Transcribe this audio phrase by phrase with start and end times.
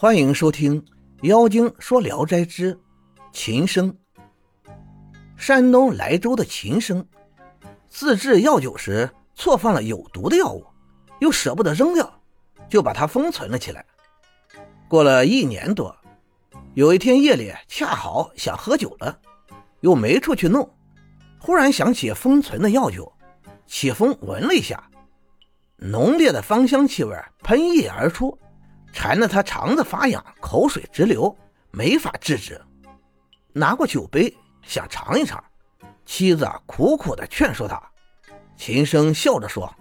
[0.00, 0.80] 欢迎收听
[1.28, 2.80] 《妖精说聊斋之
[3.34, 3.92] 秦生》。
[5.36, 7.06] 山东莱州的秦生
[7.86, 10.64] 自制药酒时错放了有毒的药物，
[11.18, 12.10] 又舍不得扔掉，
[12.66, 13.84] 就把它封存了起来。
[14.88, 15.94] 过了一年多，
[16.72, 19.20] 有一天夜里恰好想喝酒了，
[19.80, 20.66] 又没处去弄，
[21.38, 23.12] 忽然想起封存的药酒，
[23.66, 24.82] 起风闻了一下，
[25.76, 28.38] 浓烈的芳香气味喷溢而出。
[28.92, 31.36] 馋得他肠子发痒，口水直流，
[31.70, 32.60] 没法制止。
[33.52, 35.42] 拿过酒杯想尝一尝，
[36.04, 37.80] 妻子苦苦的劝说他。
[38.56, 39.72] 秦生笑着说：“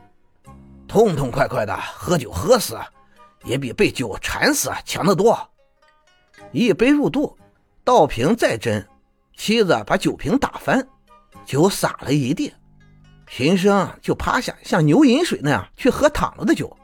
[0.87, 2.79] 痛痛快快的喝酒喝死，
[3.43, 5.37] 也比被酒馋死强得多。”
[6.51, 7.37] 一杯入肚，
[7.84, 8.85] 倒瓶再斟，
[9.35, 10.87] 妻子把酒瓶打翻，
[11.45, 12.53] 酒洒了一地。
[13.27, 16.76] 秦生就趴下，像牛饮水那样去喝躺了的酒。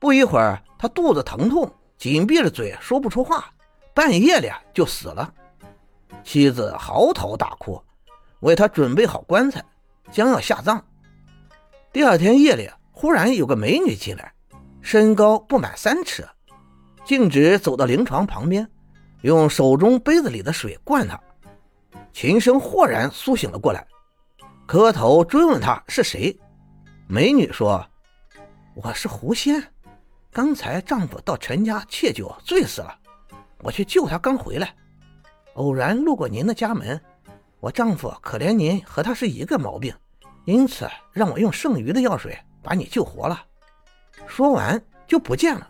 [0.00, 3.52] 不一会儿，他肚子疼痛，紧闭着嘴说不出话，
[3.94, 5.30] 半夜里就死了。
[6.24, 7.80] 妻子嚎啕大哭，
[8.40, 9.62] 为他准备好棺材，
[10.10, 10.82] 将要下葬。
[11.92, 14.32] 第二天夜里，忽然有个美女进来，
[14.80, 16.26] 身高不满三尺，
[17.04, 18.66] 径直走到灵床旁边，
[19.20, 21.20] 用手中杯子里的水灌他。
[22.10, 23.86] 秦生豁然苏醒了过来，
[24.66, 26.34] 磕头追问他是谁。
[27.06, 27.86] 美女说
[28.74, 29.62] ：“我是狐仙。”
[30.32, 32.96] 刚才丈夫到陈家窃酒醉死了，
[33.58, 34.72] 我去救他，刚回来，
[35.54, 37.00] 偶然路过您的家门。
[37.58, 39.92] 我丈夫可怜您和他是一个毛病，
[40.44, 43.44] 因此让我用剩余的药水把你救活了。
[44.28, 45.68] 说完就不见了。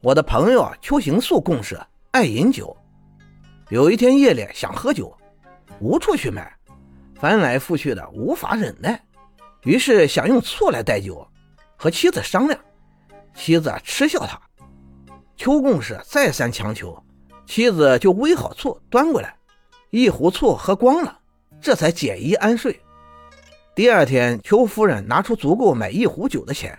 [0.00, 1.80] 我的朋友邱行素共事，
[2.10, 2.76] 爱饮酒。
[3.68, 5.16] 有一天夜里想喝酒，
[5.78, 6.52] 无处去买，
[7.14, 9.00] 翻来覆去的无法忍耐，
[9.62, 11.24] 于是想用醋来代酒，
[11.76, 12.60] 和妻子商量。
[13.34, 14.40] 妻子嗤笑他，
[15.36, 17.02] 邱公氏再三强求，
[17.46, 19.34] 妻子就煨好醋端过来，
[19.90, 21.18] 一壶醋喝光了，
[21.60, 22.78] 这才解衣安睡。
[23.74, 26.78] 第二天，邱夫人拿出足够买一壶酒的钱，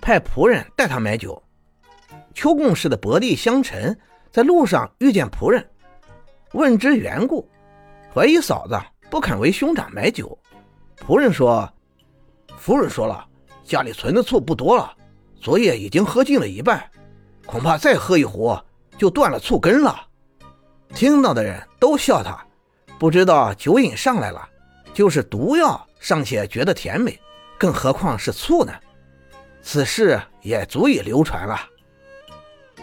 [0.00, 1.42] 派仆人带他买酒。
[2.32, 3.98] 邱公氏的伯弟香臣
[4.30, 5.68] 在路上遇见仆人，
[6.52, 7.46] 问之缘故，
[8.14, 10.38] 怀疑嫂子不肯为兄长买酒。
[11.06, 11.70] 仆人说
[12.56, 13.26] ：“夫人说了，
[13.62, 14.94] 家里存的醋不多了。”
[15.40, 16.90] 昨夜已经喝尽了一半，
[17.46, 18.58] 恐怕再喝一壶
[18.96, 19.96] 就断了醋根了。
[20.94, 22.44] 听到的人都笑他，
[22.98, 24.48] 不知道酒瘾上来了，
[24.92, 27.18] 就是毒药尚且觉得甜美，
[27.58, 28.72] 更何况是醋呢？
[29.62, 31.60] 此事也足以流传了。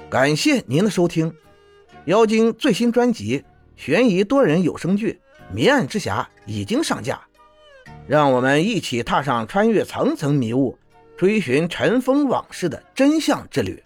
[0.10, 1.32] 感谢您的收听，
[2.06, 3.44] 《妖精》最新专辑
[3.76, 5.20] 悬疑多人有声剧
[5.54, 7.20] 《迷案之匣》已经上架，
[8.08, 10.78] 让我们一起踏上穿越层层迷雾。
[11.18, 13.81] 追寻尘封往事的真相之旅。